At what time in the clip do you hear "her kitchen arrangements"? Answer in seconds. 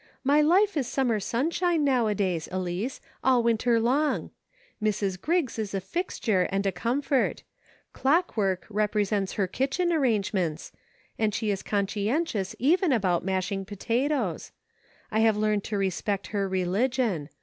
9.33-10.71